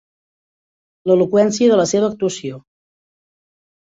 L'eloqüència 1.09 1.67
de 1.73 1.77
la 1.81 1.85
seva 1.91 2.09
actuació. 2.13 2.57